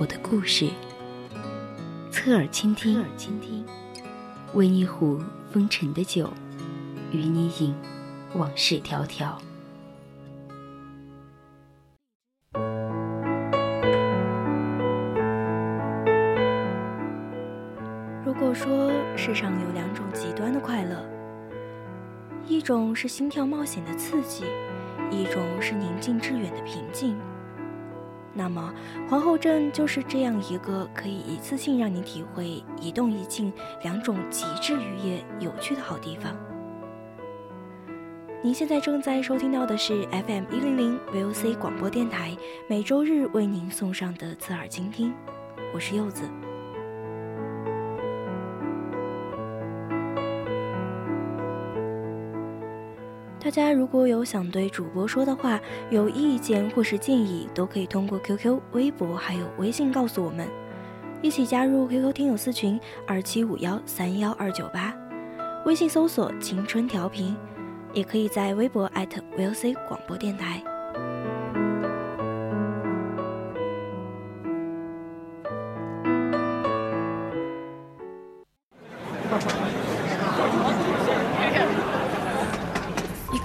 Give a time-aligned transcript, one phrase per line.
[0.00, 0.66] 我的故事，
[2.10, 3.62] 侧耳倾听，侧耳倾听，
[4.54, 6.32] 温一壶风尘的酒，
[7.12, 7.74] 与你饮
[8.34, 9.34] 往事迢迢。
[18.24, 20.96] 如果说世上有两种极端的快乐，
[22.46, 24.44] 一种是心跳冒险的刺激，
[25.10, 27.18] 一种是宁静致远的平静。
[28.40, 28.72] 那么，
[29.06, 33.52] 皇后镇就是这样一个可以一次性让你体会一动一静
[33.82, 36.34] 两种极致愉悦、有趣的好地方。
[38.42, 42.34] 您现在正在收听到的是 FM 一零零 VOC 广播电台，
[42.66, 45.12] 每周日为您送上的刺耳倾听，
[45.74, 46.22] 我是柚子。
[53.50, 60.46] 大家如果有想对主播说的话，有意见或是建议，都可以通过 QQ、微博还有微信告诉我们，
[61.20, 62.78] 一起加入 QQ 听友四群
[63.08, 64.94] 二七五幺三幺二九八，
[65.66, 67.36] 微信搜索“青春调频”，
[67.92, 68.88] 也可以在微博
[69.36, 70.62] @VOC 广播电台。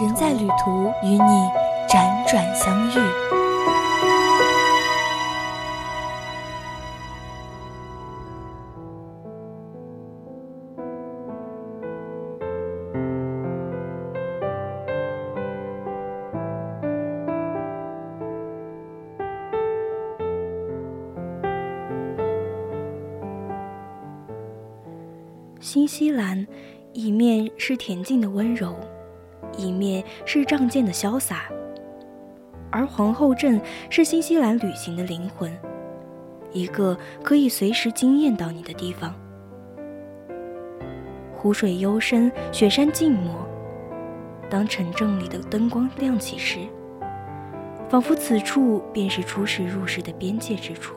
[0.00, 1.18] 人在旅途，与你
[1.86, 2.92] 辗转相遇。
[25.60, 26.46] 新西兰，
[26.94, 28.74] 一面是恬静的温柔。
[29.60, 31.44] 一面是仗剑的潇洒，
[32.70, 33.60] 而皇后镇
[33.90, 35.52] 是新西兰旅行的灵魂，
[36.52, 39.14] 一个可以随时惊艳到你的地方。
[41.34, 43.46] 湖水幽深，雪山静默。
[44.48, 46.58] 当城镇里的灯光亮起时，
[47.88, 50.96] 仿佛此处便是出世入世的边界之处。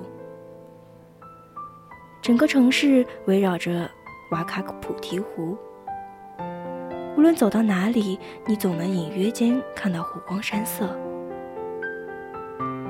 [2.21, 3.89] 整个城市围绕着
[4.31, 5.57] 瓦卡普提湖。
[7.15, 10.89] 无论走到哪里，你总能隐约间看到湖光山色。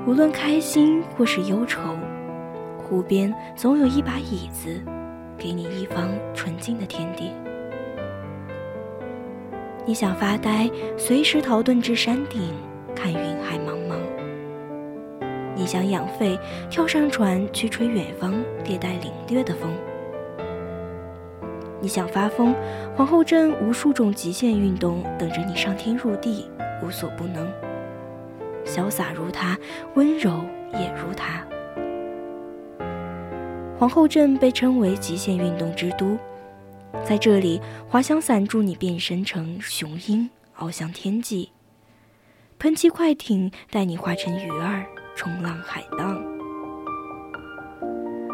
[0.08, 1.82] 无论开心或是忧愁，
[2.78, 4.82] 湖边总有一把椅子，
[5.38, 7.32] 给你一方纯净的天地。
[9.86, 12.54] 你想发呆，随时逃遁至山顶，
[12.96, 13.98] 看云海茫茫。
[15.56, 18.34] 你想养肺，跳上船去吹远方
[18.66, 19.70] 略带领略的风。
[21.84, 22.56] 你想发疯，
[22.96, 26.50] 皇后镇无数种极限运动等着你上天入地，
[26.82, 27.46] 无所不能。
[28.66, 29.58] 潇洒如他，
[29.96, 31.46] 温柔也如他。
[33.78, 36.18] 皇后镇被称为极限运动之都，
[37.04, 41.50] 在这里，滑翔伞助你变身成雄鹰，翱翔天际；
[42.60, 44.86] 喷气快艇带你化成鱼儿，
[45.18, 46.24] 冲浪海荡。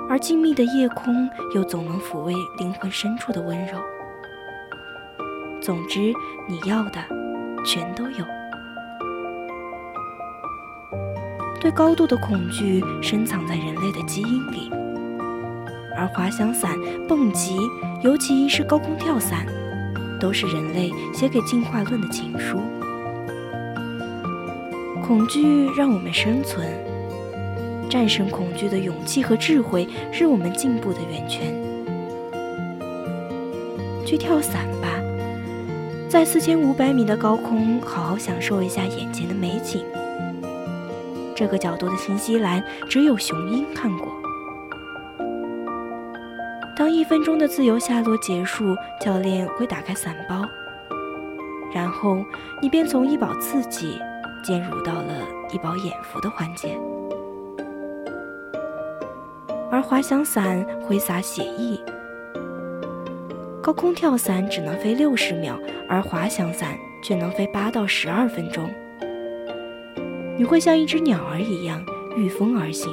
[0.09, 3.77] 而静谧的夜空，又总能抚慰灵魂深处的温柔。
[5.61, 6.11] 总之，
[6.47, 6.99] 你要的，
[7.63, 8.25] 全都有。
[11.61, 14.71] 对高度的恐惧深藏在人类的基因里，
[15.95, 16.75] 而滑翔伞、
[17.07, 17.59] 蹦极，
[18.01, 19.45] 尤其是高空跳伞，
[20.19, 22.57] 都是人类写给进化论的情书。
[25.03, 26.88] 恐惧让我们生存。
[27.89, 31.53] 战胜恐惧的勇气和智慧是我们进步的源泉。
[34.05, 34.87] 去跳伞吧，
[36.07, 39.83] 在四千五百米的高空，好好享受一下眼前的美景。
[41.35, 44.07] 这个角度的新西兰，只有雄鹰看过。
[46.75, 50.47] 当一分钟的自由下落结束，教练会打开伞包，
[51.73, 52.23] 然后
[52.61, 53.99] 你便从一饱刺激
[54.43, 56.79] 进入到了一饱眼福的环节。
[59.79, 61.79] 而滑翔伞挥洒血意，
[63.63, 68.69] 高空跳伞只能飞六十秒，而滑翔伞却能飞八到十二分钟。
[70.37, 71.81] 你会像一只鸟儿一样
[72.17, 72.91] 御风而行，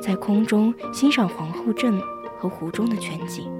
[0.00, 2.00] 在空中欣赏皇后镇
[2.38, 3.50] 和湖中的全景。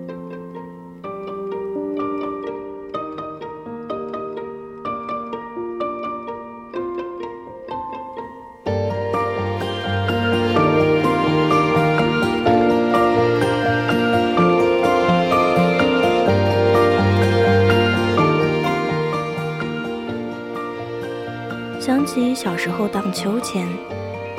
[22.76, 23.68] 后荡秋千，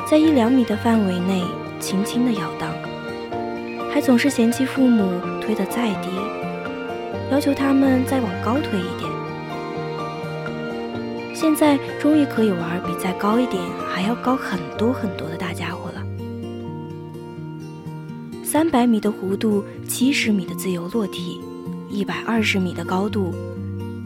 [0.08, 1.42] 在一两米的范围内
[1.80, 2.70] 轻轻的摇荡，
[3.90, 6.08] 还总是嫌弃父母推得再低，
[7.32, 9.10] 要求他们再往高推一点。
[11.34, 16.02] 现在终于可以玩比再高一点还要高很多很多的大家伙了。
[18.44, 21.40] 三百米的弧度，七十米的自由落体，
[21.90, 23.34] 一百二十米的高度，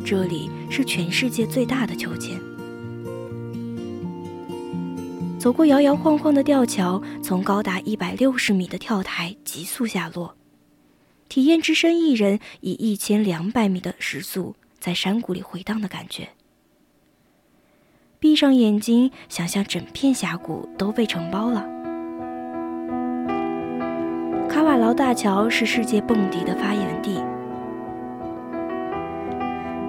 [0.05, 2.41] 这里是全世界最大的秋千。
[5.41, 10.37] 走过摇摇晃晃的吊桥，从高达一百六十米的跳台急速下落，
[11.31, 16.29] 体验只身一人以一千两百米的时速在山谷里回荡的感觉。
[18.19, 21.67] 闭上眼睛，想象整片峡谷都被承包了。
[24.47, 27.19] 卡瓦劳大桥是世界蹦迪的发源地，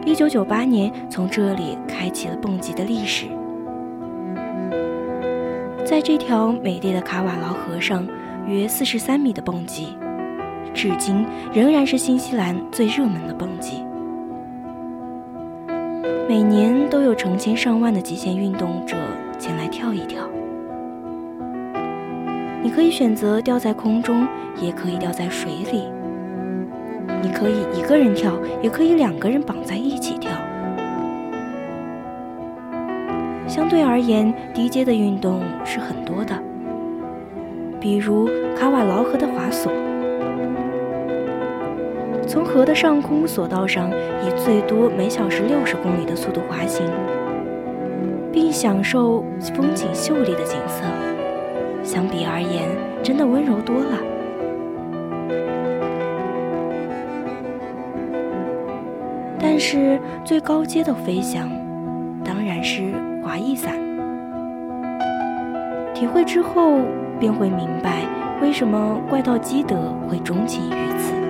[0.09, 3.27] 一九九八年从这里开启了蹦极的历史。
[5.91, 8.07] 在这条美丽的卡瓦劳河上，
[8.47, 9.89] 约四十三米的蹦极，
[10.73, 13.83] 至今仍然是新西兰最热门的蹦极。
[16.29, 18.95] 每年都有成千上万的极限运动者
[19.37, 20.23] 前来跳一跳。
[22.63, 24.25] 你可以选择吊在空中，
[24.61, 25.83] 也可以吊在水里。
[27.21, 30.31] 你可以一个人跳，也可以两个人绑在一起跳。
[33.51, 36.33] 相对而言，低阶的运动是很多的，
[37.81, 39.69] 比如卡瓦劳河的滑索，
[42.25, 46.87] 从河的上空索道上以最多每小时六十公里的速度滑行，
[48.31, 49.21] 并享受
[49.53, 50.85] 风景秀丽的景色，
[51.83, 52.69] 相比而言，
[53.03, 53.97] 真的温柔多了。
[59.37, 61.49] 但是最高阶的飞翔，
[62.23, 62.93] 当然是。
[63.31, 63.73] 滑翼伞，
[65.93, 66.81] 体会之后
[67.17, 68.05] 便会明白
[68.41, 71.20] 为什么怪盗基德会钟情于此。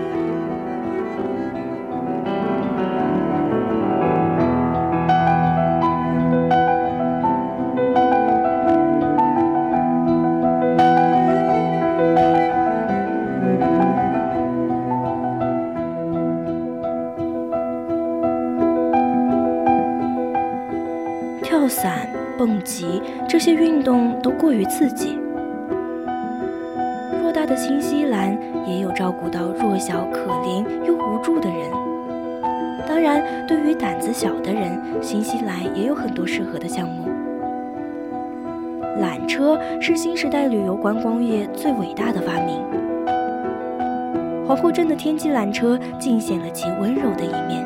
[22.61, 25.17] 及这些运动都过于刺激。
[27.23, 28.37] 偌大的新西兰
[28.67, 31.57] 也有照顾到弱小、可怜又无助的人。
[32.87, 37.09] 当然，对于胆子小的人，新西兰也有很多适合的项目。
[39.01, 42.61] 缆车是新时代旅游观光业最伟大的发明。
[44.45, 47.65] 皇后镇的天际缆车尽显了其温柔的一面。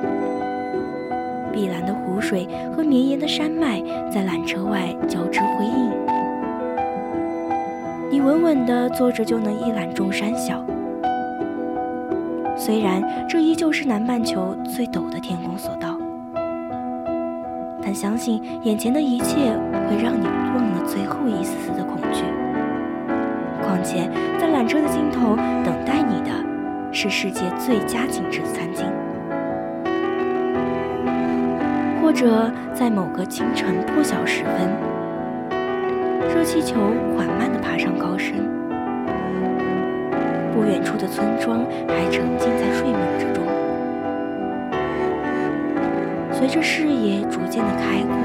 [1.55, 2.45] 碧蓝的湖水
[2.75, 3.81] 和绵延的山脉
[4.11, 5.91] 在缆车外交织辉映，
[8.11, 10.61] 你稳稳地坐着就能一览众山小。
[12.57, 15.97] 虽然这依旧是南半球最陡的天空索道，
[17.81, 19.35] 但相信眼前的一切
[19.87, 22.23] 会让你忘了最后一丝丝的恐惧。
[23.63, 26.31] 况且，在缆车的尽头等待你的，
[26.91, 28.85] 是世界最佳景致的餐厅。
[32.05, 34.69] 或者在某个清晨破晓时分，
[36.29, 36.75] 热气球
[37.17, 38.37] 缓慢地爬上高升，
[40.53, 43.43] 不远处的村庄还沉浸在睡梦之中。
[46.31, 48.15] 随着视野逐渐的开阔，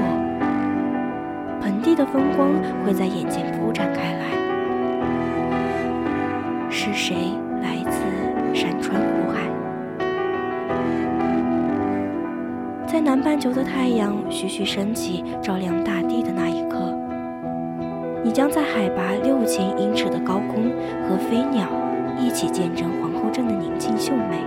[1.63, 2.51] 盆地的风光
[2.85, 4.25] 会在眼前铺展开来。
[6.69, 7.31] 是谁
[13.03, 16.95] 南半球的太阳徐徐升起照亮大地的那一刻。
[18.23, 20.71] 你将在海拔六千英尺的高空
[21.07, 21.67] 和飞鸟
[22.19, 24.37] 一起见证皇后镇的宁静秀美。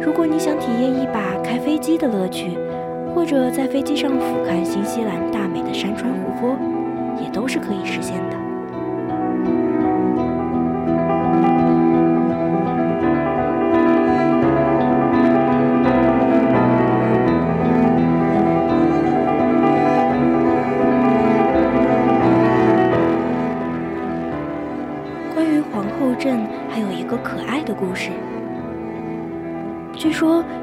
[0.00, 2.56] 如果你想体验一把开飞机的乐趣
[3.14, 6.56] 或者在飞机上俯瞰新西兰大美的山川湖泊
[7.20, 8.39] 也都是可以实现的。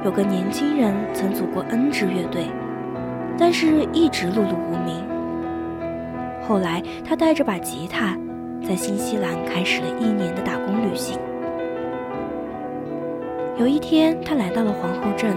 [0.07, 2.45] 有个年轻人曾组过 N 支乐队，
[3.37, 5.05] 但是一直碌碌无名。
[6.47, 8.17] 后来他带着把吉他，
[8.65, 11.19] 在新西兰开始了一年的打工旅行。
[13.57, 15.35] 有一天，他来到了皇后镇，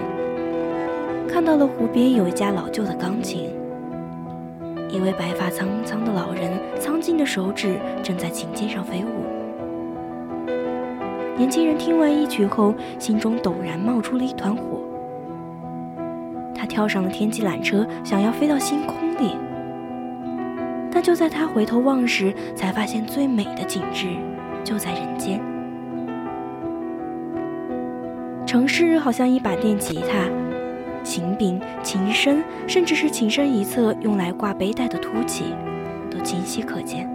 [1.27, 3.51] 看到了湖边有一架老旧的钢琴，
[4.89, 6.49] 一位白发苍苍的老人，
[6.79, 7.75] 苍劲的手指
[8.05, 9.30] 正在琴键上飞舞。
[11.41, 14.79] 年轻人听完一曲后，心中陡然冒出了一团火。
[16.55, 19.35] 他跳上了天际缆车，想要飞到星空里。
[20.93, 24.09] 但就在他回头望时，才发现最美的景致
[24.63, 25.41] 就在人间。
[28.45, 30.29] 城市好像一把电吉他，
[31.03, 35.55] 琴柄、琴身，甚至是琴身一侧用来挂背带的凸起，
[36.11, 37.10] 都清晰可见。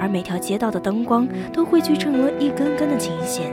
[0.00, 3.52] 而每条街道的灯光都汇聚成了一根根的琴弦，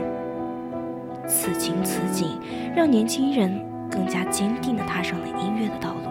[1.26, 2.26] 此情此景，
[2.74, 6.08] 让年轻人更加坚定地踏上了音乐的道路。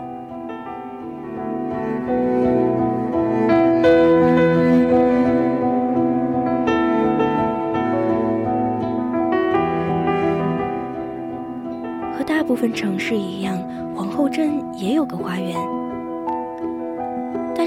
[12.16, 13.58] 和大部分城市一样，
[13.96, 15.77] 皇后镇也有个花园。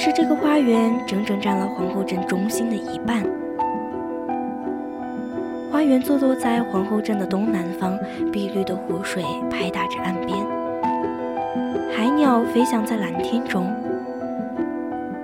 [0.02, 3.22] 是这个花园整整占了皇后镇中心的一半。
[5.70, 7.98] 花园坐落在皇后镇的东南方，
[8.32, 10.38] 碧绿的湖水拍打着岸边，
[11.94, 13.70] 海鸟飞翔在蓝天中，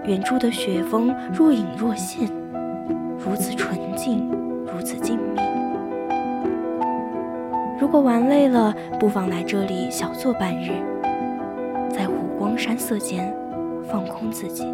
[0.04, 2.28] 远处的雪峰若隐若现，
[3.18, 4.30] 如此纯净，
[4.66, 5.42] 如此静谧。
[7.80, 10.73] 如果玩累了，不妨来这里小坐半日，
[11.88, 13.35] 在湖光山色间。
[13.90, 14.64] 放空自己。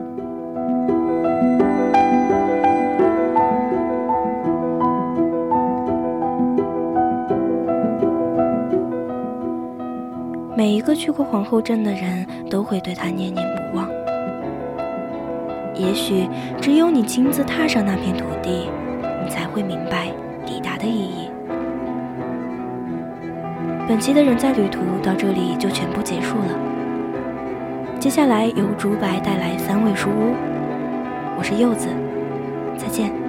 [10.54, 13.88] 每一个去过皇后镇的人都会对他念念不忘。
[15.75, 16.28] 也许
[16.61, 18.69] 只有你亲自踏上那片土地，
[19.25, 20.12] 你才会明白
[20.47, 21.31] 抵达的意义。
[23.88, 26.72] 本期的人在旅途到这里就全部结束了。
[28.02, 30.35] 接下来由竹白带来三味书屋，
[31.38, 31.87] 我是柚子，
[32.76, 33.22] 再见。